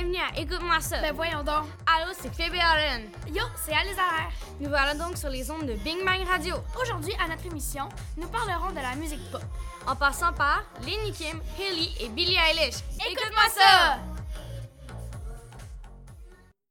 bienvenue 0.00 0.16
à 0.18 0.40
Écoute-moi 0.40 0.80
ça. 0.80 1.00
Ben 1.02 1.14
voyons 1.14 1.42
donc. 1.42 1.66
Allô, 1.86 2.12
c'est 2.14 2.32
Phoebe 2.32 2.58
Allen. 2.58 3.10
Yo, 3.28 3.42
c'est 3.56 3.72
Alice 3.72 3.92
Allaire. 3.92 4.32
Nous 4.58 4.68
voilà 4.68 4.94
donc 4.94 5.16
sur 5.16 5.28
les 5.28 5.50
ondes 5.50 5.66
de 5.66 5.74
Bing 5.74 6.04
Bang 6.04 6.26
Radio, 6.26 6.54
Aujourd'hui, 6.80 7.12
à 7.22 7.28
notre 7.28 7.44
émission, 7.46 7.84
nous 8.16 8.28
parlerons 8.28 8.70
de 8.70 8.76
la 8.76 8.94
musique 8.96 9.20
pop. 9.30 9.42
en 9.86 9.96
passant 9.96 10.32
par 10.32 10.64
Lenny 10.86 11.12
Kim, 11.12 11.40
Haley 11.58 11.88
et 12.00 12.08
Billie 12.08 12.36
Eilish. 12.36 12.76
Écoute-moi 13.10 13.48
ça! 13.50 13.98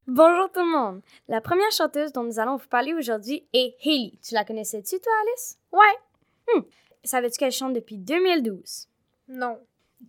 Bonjour 0.08 0.52
tout 0.52 0.62
le 0.62 0.72
monde. 0.72 1.02
La 1.28 1.42
première 1.42 1.72
chanteuse 1.72 2.12
dont 2.12 2.24
nous 2.24 2.40
allons 2.40 2.58
vous 2.58 2.68
parler 2.68 2.94
aujourd'hui 2.94 3.48
est 3.54 3.76
Haley. 3.86 4.14
Tu 4.24 4.34
la 4.34 4.44
connaissais-tu, 4.44 5.00
toi, 5.00 5.14
Alice? 5.22 5.60
Ouais. 5.72 6.64
Savais-tu 7.04 7.38
qu'elle 7.38 7.52
chante 7.52 7.74
depuis 7.74 7.98
2012? 7.98 8.88
Non. 9.28 9.60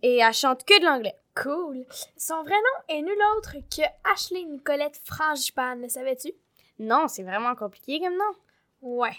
Et 0.01 0.17
elle 0.17 0.33
chante 0.33 0.65
que 0.65 0.79
de 0.79 0.85
l'anglais. 0.85 1.15
Cool. 1.35 1.85
Son 2.17 2.43
vrai 2.43 2.55
nom 2.55 2.95
est 2.95 3.01
nul 3.01 3.17
autre 3.37 3.55
que 3.69 3.83
Ashley 4.11 4.43
Nicolette 4.43 4.99
Frangipane, 5.05 5.81
le 5.81 5.89
savais-tu? 5.89 6.33
Non, 6.79 7.07
c'est 7.07 7.23
vraiment 7.23 7.55
compliqué 7.55 7.99
comme 7.99 8.17
nom. 8.17 8.33
Ouais. 8.81 9.15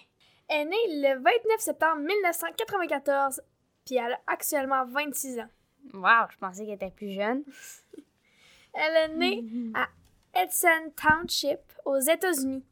Elle 0.49 0.67
est 0.69 0.71
née 0.71 1.01
le 1.09 1.23
29 1.23 1.61
septembre 1.61 2.03
1994, 2.03 3.41
puis 3.87 3.97
elle 3.97 4.13
a 4.13 4.21
actuellement 4.27 4.85
26 4.87 5.39
ans. 5.41 5.49
Wow, 5.95 6.29
je 6.31 6.37
pensais 6.39 6.65
qu'elle 6.65 6.75
était 6.75 6.91
plus 6.91 7.11
jeune. 7.13 7.45
Elle 8.75 9.11
est 9.11 9.15
née 9.17 9.45
à 9.75 9.87
Edson 10.35 10.93
Township, 10.97 11.61
aux 11.85 11.99
États-Unis. 11.99 12.65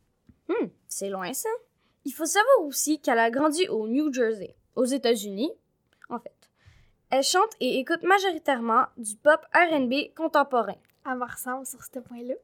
Hmm, 0.48 0.68
c'est 0.88 1.10
loin 1.10 1.32
ça. 1.34 1.50
Il 2.06 2.12
faut 2.12 2.24
savoir 2.24 2.62
aussi 2.62 3.00
qu'elle 3.00 3.18
a 3.18 3.30
grandi 3.30 3.68
au 3.68 3.86
New 3.86 4.10
Jersey, 4.12 4.56
aux 4.76 4.86
États-Unis. 4.86 5.52
Elle 7.12 7.24
chante 7.24 7.50
et 7.58 7.80
écoute 7.80 8.04
majoritairement 8.04 8.86
du 8.96 9.16
pop 9.16 9.40
R&B 9.52 10.14
contemporain. 10.16 10.76
Elle 11.04 11.16
me 11.16 11.24
ressemble 11.24 11.66
sur 11.66 11.82
ce 11.82 11.98
point-là. 11.98 12.34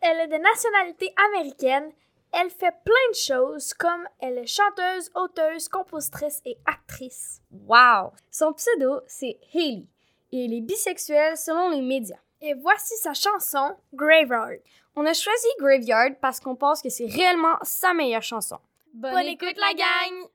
Elle 0.00 0.20
est 0.20 0.28
de 0.28 0.40
nationalité 0.40 1.12
américaine. 1.28 1.90
Elle 2.32 2.50
fait 2.50 2.74
plein 2.84 3.10
de 3.10 3.16
choses 3.16 3.74
comme 3.74 4.06
elle 4.20 4.38
est 4.38 4.46
chanteuse, 4.46 5.10
auteuse, 5.16 5.68
compositrice 5.68 6.40
et 6.44 6.56
actrice. 6.66 7.40
Wow! 7.50 8.12
Son 8.30 8.52
pseudo, 8.52 9.00
c'est 9.08 9.40
Haley, 9.52 9.86
et 10.30 10.44
elle 10.44 10.54
est 10.54 10.60
bisexuelle 10.60 11.36
selon 11.36 11.70
les 11.70 11.82
médias. 11.82 12.20
Et 12.40 12.54
voici 12.54 12.94
sa 12.98 13.12
chanson 13.12 13.74
Graveyard. 13.92 14.60
On 14.94 15.04
a 15.04 15.14
choisi 15.14 15.48
Graveyard 15.58 16.16
parce 16.20 16.38
qu'on 16.38 16.54
pense 16.54 16.80
que 16.80 16.90
c'est 16.90 17.06
réellement 17.06 17.56
sa 17.62 17.92
meilleure 17.92 18.22
chanson. 18.22 18.58
Bonne 18.94 19.26
écoute, 19.26 19.56
la 19.56 19.74
gang! 19.74 20.28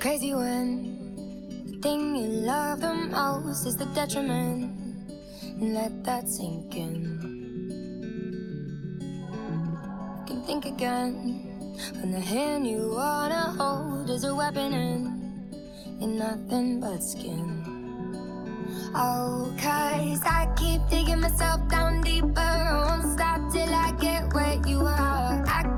Crazy 0.00 0.34
when 0.34 0.96
the 1.66 1.78
thing 1.82 2.16
you 2.16 2.26
love 2.48 2.80
the 2.80 2.94
most 2.94 3.66
is 3.66 3.76
the 3.76 3.84
detriment. 3.94 4.72
Let 5.60 6.02
that 6.04 6.26
sink 6.26 6.74
in. 6.74 7.02
You 10.16 10.24
can 10.26 10.42
think 10.44 10.64
again 10.64 11.76
when 12.00 12.12
the 12.12 12.20
hand 12.20 12.66
you 12.66 12.94
wanna 12.96 13.54
hold 13.58 14.08
is 14.08 14.24
a 14.24 14.34
weapon 14.34 14.72
and 14.72 16.00
you're 16.00 16.08
nothing 16.08 16.80
but 16.80 17.02
skin. 17.02 17.60
Oh, 18.94 19.52
cause 19.60 20.22
I 20.24 20.48
keep 20.56 20.80
digging 20.88 21.20
myself 21.20 21.68
down 21.68 22.00
deeper. 22.00 22.40
I 22.40 22.86
won't 22.88 23.12
stop 23.12 23.52
till 23.52 23.68
I 23.68 23.92
get 24.00 24.32
where 24.32 24.58
you 24.66 24.80
are. 24.80 25.44
I 25.46 25.69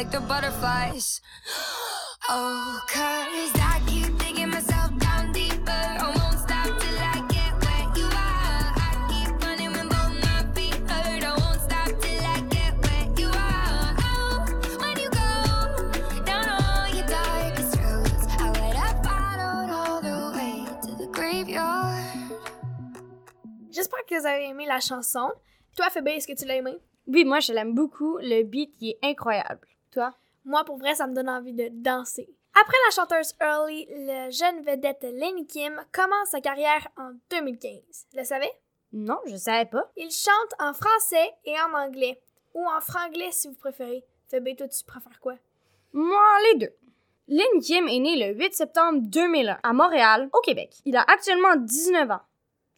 like 0.00 0.10
the 0.10 0.20
butterflies. 0.20 1.20
Oh, 2.30 2.80
cause 2.88 3.52
I 3.60 3.82
keep 3.86 4.16
digging 4.18 4.48
myself 4.48 4.96
down 4.98 5.30
deeper. 5.32 5.82
I 6.04 6.08
won't 6.16 6.38
stop 6.40 6.68
till 6.80 6.98
I 7.14 7.20
get 7.28 7.52
where 7.64 7.86
you 7.98 8.08
are. 8.08 8.66
I 8.80 8.90
keep 9.10 9.30
running 9.44 9.72
when 9.76 9.88
both 9.92 10.14
my 10.24 10.40
feet 10.54 10.80
hurt. 10.88 11.22
I 11.22 11.36
won't 11.42 11.60
stop 11.68 11.90
till 12.00 12.24
I 12.34 12.40
get 12.48 12.72
where 12.84 13.06
you 13.20 13.28
are. 13.28 13.92
Oh, 14.08 14.48
when 14.80 14.96
you 15.02 15.10
go 15.20 15.28
down 16.24 16.48
all 16.48 16.88
your 16.96 17.06
darkest 17.06 17.76
roads, 17.84 18.24
I 18.40 18.48
would 18.56 18.76
have 18.82 18.98
followed 19.04 19.68
all 19.80 20.00
the 20.00 20.18
way 20.34 20.64
to 20.80 20.90
the 20.96 21.08
graveyard. 21.12 22.00
J'espère 23.70 24.06
que 24.08 24.18
vous 24.18 24.26
avez 24.26 24.48
aimé 24.48 24.64
la 24.66 24.80
chanson. 24.80 25.30
Toi, 25.76 25.90
Phoebe, 25.90 26.08
est-ce 26.08 26.26
que 26.26 26.34
tu 26.34 26.46
l'as 26.46 26.56
aimé? 26.56 26.78
Oui, 27.06 27.26
moi 27.26 27.40
je 27.40 27.52
l'aime 27.52 27.74
beaucoup, 27.74 28.16
le 28.22 28.44
beat 28.44 28.72
il 28.80 28.90
est 28.92 28.98
incroyable. 29.02 29.66
Toi? 29.90 30.12
Moi, 30.44 30.64
pour 30.64 30.78
vrai, 30.78 30.94
ça 30.94 31.06
me 31.06 31.14
donne 31.14 31.28
envie 31.28 31.52
de 31.52 31.68
danser. 31.70 32.28
Après 32.60 32.76
la 32.86 32.94
chanteuse 32.94 33.34
Early, 33.40 33.86
le 33.90 34.30
jeune 34.30 34.62
vedette 34.62 35.02
Lenny 35.02 35.46
Kim 35.46 35.80
commence 35.92 36.30
sa 36.30 36.40
carrière 36.40 36.88
en 36.96 37.12
2015. 37.30 38.06
Le 38.14 38.24
savez? 38.24 38.50
Non, 38.92 39.18
je 39.26 39.36
savais 39.36 39.66
pas. 39.66 39.90
Il 39.96 40.10
chante 40.10 40.54
en 40.58 40.72
français 40.72 41.32
et 41.44 41.54
en 41.60 41.74
anglais. 41.74 42.20
Ou 42.54 42.66
en 42.66 42.80
franglais 42.80 43.30
si 43.30 43.48
vous 43.48 43.54
préférez. 43.54 44.04
Phoebe, 44.28 44.56
toi, 44.56 44.68
tu 44.68 44.82
préfères 44.84 45.20
quoi? 45.20 45.36
Moi, 45.92 46.26
les 46.52 46.58
deux. 46.58 46.74
Lynn 47.28 47.60
Kim 47.62 47.86
est 47.86 48.00
né 48.00 48.16
le 48.16 48.36
8 48.36 48.54
septembre 48.54 48.98
2001 49.02 49.58
à 49.62 49.72
Montréal, 49.72 50.28
au 50.32 50.40
Québec. 50.40 50.74
Il 50.84 50.96
a 50.96 51.02
actuellement 51.02 51.54
19 51.56 52.10
ans. 52.10 52.20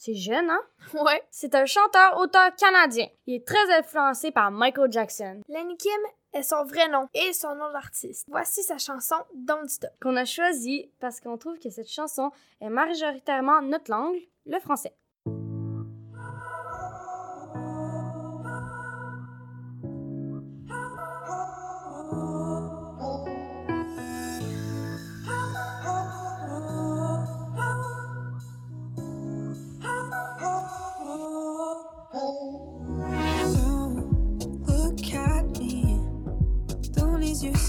C'est 0.04 0.16
jeune, 0.16 0.50
hein? 0.50 0.60
Ouais. 0.94 1.22
C'est 1.30 1.54
un 1.54 1.64
chanteur-auteur 1.64 2.56
canadien. 2.56 3.06
Il 3.28 3.36
est 3.36 3.46
très 3.46 3.72
influencé 3.78 4.32
par 4.32 4.50
Michael 4.50 4.90
Jackson. 4.90 5.42
Lenny 5.48 5.76
Kim 5.76 6.00
est 6.32 6.42
son 6.42 6.64
vrai 6.64 6.88
nom 6.88 7.06
et 7.14 7.32
son 7.32 7.54
nom 7.54 7.70
d'artiste. 7.70 8.26
Voici 8.28 8.64
sa 8.64 8.78
chanson 8.78 9.14
Don't 9.32 9.68
Stop. 9.68 9.92
Qu'on 10.02 10.16
a 10.16 10.24
choisi 10.24 10.90
parce 10.98 11.20
qu'on 11.20 11.38
trouve 11.38 11.60
que 11.60 11.70
cette 11.70 11.88
chanson 11.88 12.32
est 12.60 12.68
majoritairement 12.68 13.62
notre 13.62 13.92
langue, 13.92 14.18
le 14.44 14.58
français. 14.58 14.92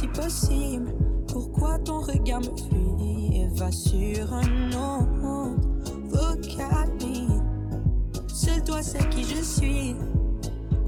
Si 0.03 0.07
possible. 0.09 0.93
Pourquoi 1.27 1.79
ton 1.79 1.99
regard 1.99 2.41
me 2.41 2.55
fuit 2.57 3.37
et 3.37 3.47
va 3.55 3.71
sur 3.71 4.33
un 4.33 4.71
autre? 4.71 5.03
Me. 6.11 7.27
Seul 8.27 8.63
toi 8.63 8.81
sais 8.81 9.07
qui 9.09 9.23
je 9.23 9.41
suis. 9.41 9.95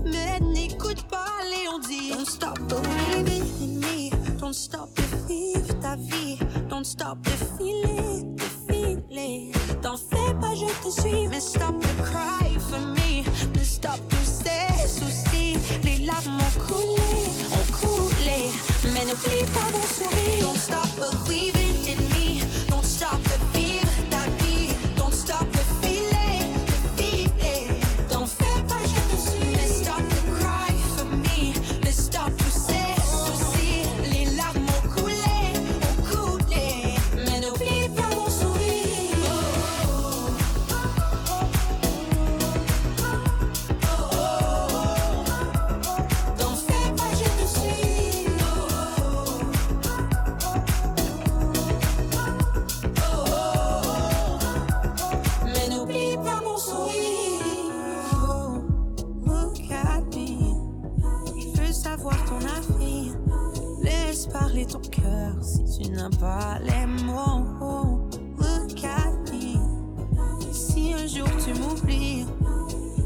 Mais 0.03 0.39
n'écoute 0.39 1.03
pas 1.09 1.25
Léon 1.50 1.79
dit. 1.79 2.12
Don't 2.12 2.25
stop 2.25 2.59
stop 4.53 4.94
Don't 6.69 6.83
stop 6.83 7.21
de 7.21 7.30
filer, 7.57 8.24
de 8.36 8.44
filer. 8.68 9.51
T'en 9.81 9.95
fais 9.95 10.33
pas, 10.42 10.53
je 10.53 10.65
te 10.83 11.01
suis. 11.01 11.27
Mais 11.30 11.39
stop 11.39 11.80
de 11.80 12.03
cry 12.03 12.59
for 12.59 12.80
me. 12.80 13.24
Mais 13.56 13.63
stop 13.63 14.00
tous 14.09 14.44
ces 14.44 14.88
soucis. 14.88 15.57
Les 15.83 16.06
larmes 16.06 16.38
ont 16.38 16.59
coulé, 16.68 17.12
ont 17.53 17.71
coulé. 17.80 18.51
Mais 18.94 19.06
n'oublie 19.06 19.45
pas 19.53 19.69
mon 19.71 19.86
sourire. 19.88 20.42
Don't 20.42 20.57
stop 20.57 20.89
believing 20.97 21.75
pas 66.10 66.60
les 66.63 66.86
mots. 67.04 67.46
Oh, 67.62 68.10
look 68.38 68.84
at 68.84 69.31
me. 69.31 69.57
Si 70.52 70.94
un 70.94 71.07
jour 71.07 71.30
tu 71.44 71.54
m'oublies, 71.60 72.25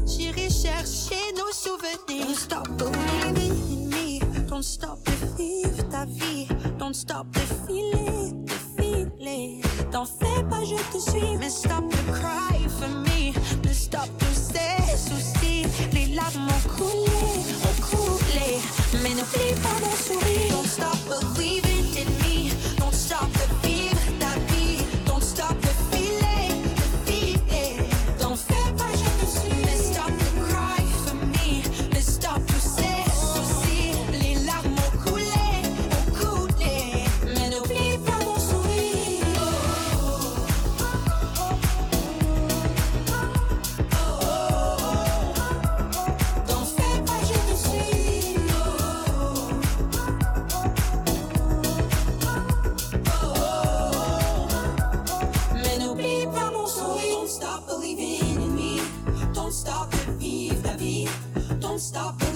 j'irai 0.06 0.48
chercher 0.50 1.32
nos 1.36 1.52
souvenirs. 1.52 2.26
Don't 2.26 2.34
stop 2.34 2.68
believing 2.76 3.56
in 3.70 3.88
me. 3.88 4.20
Don't 4.48 4.62
stop 4.62 4.98
de 5.04 5.12
vivre 5.36 5.88
ta 5.90 6.04
vie. 6.04 6.46
Don't 6.78 6.94
stop 6.94 7.26
de 7.32 7.40
filer, 7.66 8.32
de 8.44 8.52
filer. 8.76 9.60
T'en 9.90 10.04
fais 10.04 10.42
pas, 10.48 10.62
je 10.64 10.76
te 10.92 10.98
suis. 11.10 11.36
Mais 11.38 11.50
stop 11.50 11.84
de 11.88 12.12
cry 12.12 12.68
for 12.68 12.88
me. 12.88 13.32
Mais 13.64 13.74
stop 13.74 14.08
tous 14.18 14.52
ces 14.52 14.96
soucis. 14.96 15.66
Les 15.92 16.06
larmes 16.14 16.48
ont 16.48 16.68
coulé, 16.76 17.26
ont 17.64 17.82
coulé. 17.82 18.58
Mais 19.02 19.10
n'oublie 19.10 19.54
pas 19.62 19.76
mon 19.80 19.96
sourire. 19.96 20.50
Don't 20.50 20.66
stop 20.66 21.29
stop 61.90 62.29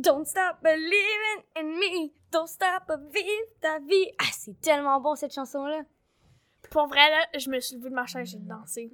Don't 0.00 0.24
stop 0.24 0.62
believing 0.62 1.44
in 1.56 1.78
me. 1.78 2.10
Don't 2.32 2.46
stop 2.46 2.90
vivre 3.12 3.50
ta 3.60 3.78
vie. 3.80 4.10
Ah, 4.18 4.30
c'est 4.32 4.58
tellement 4.62 4.98
bon 4.98 5.14
cette 5.14 5.34
chanson-là. 5.34 5.82
Pour 6.70 6.86
vrai, 6.86 7.10
là, 7.10 7.26
je 7.38 7.50
me 7.50 7.60
suis 7.60 7.76
levée 7.76 7.90
de 7.90 7.94
ma 7.94 8.06
chaise, 8.06 8.30
j'ai 8.30 8.38
dansé. 8.38 8.90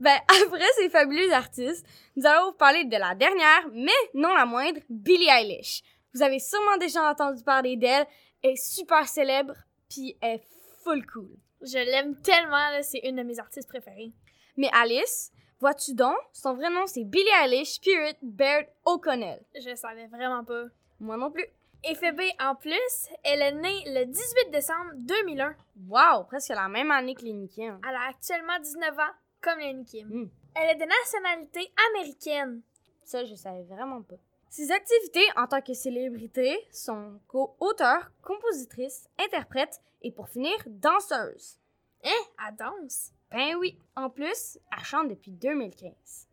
Ben, 0.00 0.18
après 0.46 0.64
ces 0.78 0.88
fabuleux 0.88 1.30
artistes, 1.32 1.86
nous 2.16 2.24
allons 2.24 2.52
vous 2.52 2.56
parler 2.56 2.84
de 2.84 2.96
la 2.96 3.14
dernière, 3.14 3.68
mais 3.72 3.92
non 4.14 4.34
la 4.34 4.46
moindre, 4.46 4.80
Billie 4.88 5.28
Eilish. 5.28 5.82
Vous 6.14 6.22
avez 6.22 6.38
sûrement 6.38 6.78
déjà 6.78 7.02
entendu 7.10 7.42
parler 7.42 7.76
d'elle. 7.76 8.06
Elle 8.42 8.52
est 8.52 8.56
super 8.56 9.06
célèbre, 9.06 9.54
puis 9.90 10.16
elle 10.22 10.36
est 10.36 10.46
full 10.82 11.04
cool. 11.06 11.36
Je 11.60 11.76
l'aime 11.76 12.18
tellement, 12.22 12.70
là, 12.70 12.82
c'est 12.82 13.00
une 13.00 13.16
de 13.16 13.22
mes 13.24 13.38
artistes 13.38 13.68
préférées. 13.68 14.14
Mais 14.56 14.70
Alice, 14.72 15.32
vois-tu 15.60 15.94
donc, 15.94 16.16
son 16.32 16.54
vrai 16.54 16.70
nom 16.70 16.86
c'est 16.86 17.04
Billie 17.04 17.26
Eilish 17.42 17.74
Spirit 17.74 18.16
Baird 18.22 18.66
O'Connell. 18.84 19.42
Je 19.54 19.74
savais 19.74 20.06
vraiment 20.06 20.44
pas. 20.44 20.64
Moi 21.00 21.16
non 21.16 21.30
plus. 21.30 21.46
Et 21.84 21.94
Phoebe, 21.94 22.22
en 22.40 22.54
plus, 22.56 23.08
elle 23.22 23.42
est 23.42 23.52
née 23.52 23.84
le 23.86 24.06
18 24.06 24.50
décembre 24.50 24.90
2001. 24.96 25.54
Wow, 25.88 26.24
presque 26.24 26.48
la 26.48 26.68
même 26.68 26.90
année 26.90 27.14
que 27.14 27.22
Lenny 27.22 27.48
Kim. 27.48 27.78
Elle 27.88 27.94
a 27.94 28.08
actuellement 28.08 28.58
19 28.58 28.98
ans, 28.98 29.12
comme 29.40 29.60
Lenny 29.60 29.84
Kim. 29.84 30.08
Mm. 30.08 30.30
Elle 30.56 30.70
est 30.70 30.80
de 30.80 30.88
nationalité 30.88 31.70
américaine. 31.90 32.62
Ça, 33.04 33.24
je 33.24 33.34
savais 33.34 33.62
vraiment 33.64 34.02
pas. 34.02 34.16
Ses 34.48 34.72
activités 34.72 35.26
en 35.36 35.46
tant 35.46 35.60
que 35.60 35.74
célébrité 35.74 36.58
sont 36.72 37.20
co-auteur, 37.28 38.10
compositrice, 38.22 39.08
interprète 39.20 39.80
et 40.02 40.10
pour 40.10 40.28
finir, 40.28 40.56
danseuse. 40.66 41.60
Hein? 42.04 42.10
Elle 42.48 42.56
danse? 42.56 43.12
Ben 43.30 43.56
oui. 43.56 43.78
En 43.96 44.10
plus, 44.10 44.58
elle 44.76 44.84
chante 44.84 45.08
depuis 45.08 45.32
2015. 45.32 46.28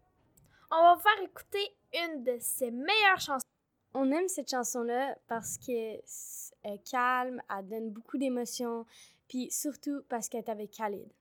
On 0.71 0.81
va 0.81 0.95
vous 0.95 1.01
faire 1.01 1.21
écouter 1.21 1.75
une 1.93 2.23
de 2.23 2.38
ses 2.39 2.71
meilleures 2.71 3.19
chansons. 3.19 3.47
On 3.93 4.12
aime 4.12 4.27
cette 4.27 4.50
chanson-là 4.50 5.15
parce 5.27 5.57
que 5.57 6.00
c'est 6.05 6.43
elle 6.63 6.75
est 6.75 6.89
calme, 6.89 7.41
elle 7.50 7.67
donne 7.67 7.89
beaucoup 7.91 8.17
d'émotions, 8.17 8.85
puis 9.27 9.51
surtout 9.51 10.01
parce 10.09 10.29
qu'elle 10.29 10.43
est 10.45 10.50
avec 10.50 10.71
Khalid. 10.71 11.12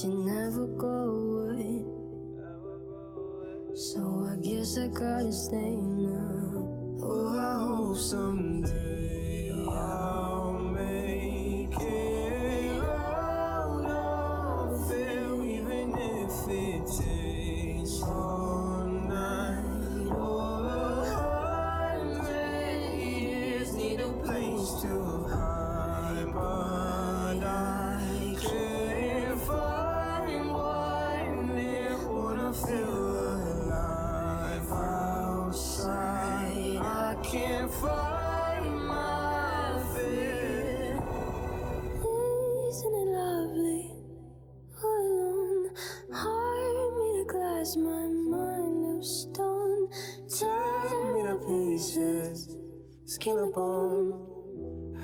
You 0.00 0.24
never 0.24 0.66
go 0.68 0.88
away. 0.88 1.84
So 3.74 4.00
I 4.32 4.36
guess 4.40 4.78
I 4.78 4.88
gotta 4.88 5.32
stay 5.32 5.76
now. 5.76 6.98
Oh, 7.02 7.38
I 7.38 7.52
hope 7.66 7.96
someday 7.98 9.01
pieces, 52.12 52.56
skin 53.04 53.38
and 53.38 53.54
bone. 53.54 54.12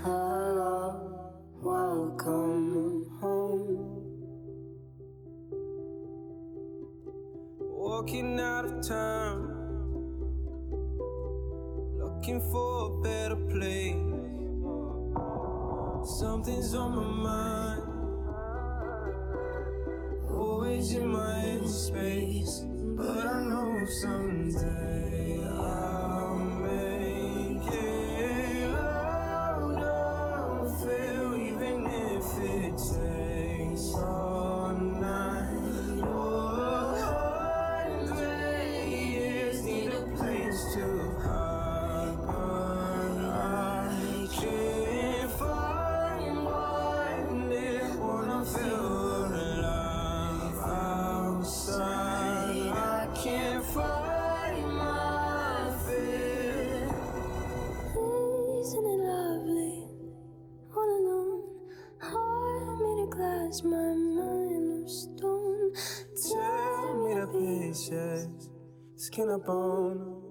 Hello, 0.02 1.30
welcome 1.62 3.06
home. 3.20 4.04
Walking 7.60 8.40
out 8.40 8.64
of 8.64 8.86
town, 8.86 9.54
looking 11.98 12.40
for 12.52 12.86
a 12.86 13.00
better 13.02 13.36
place. 13.36 13.94
Something's 16.18 16.74
on 16.74 16.96
my 16.96 17.06
mind, 17.28 17.82
always 20.30 20.92
in 20.92 21.08
my 21.08 21.60
space. 21.66 22.64
But 22.96 23.26
I 23.26 23.42
know 23.44 23.86
someday 24.02 24.87
kicking 69.18 69.32
a 69.32 69.38
bone. 69.38 70.27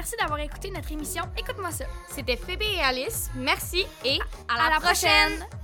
Merci 0.00 0.16
d'avoir 0.18 0.40
écouté 0.40 0.70
notre 0.70 0.90
émission 0.92 1.24
Écoute-moi 1.36 1.70
ça. 1.70 1.84
C'était 2.08 2.38
Phoebe 2.38 2.62
et 2.62 2.80
Alice. 2.80 3.28
Merci 3.34 3.84
et 4.02 4.18
à, 4.48 4.54
À 4.54 4.56
la, 4.70 4.74
la 4.76 4.80
prochaine. 4.80 5.10
prochaine. 5.36 5.59